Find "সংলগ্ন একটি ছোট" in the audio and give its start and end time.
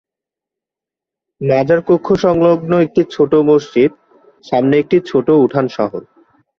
2.25-3.31